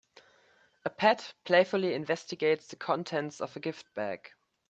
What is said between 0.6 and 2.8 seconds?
A pet playfully investigates the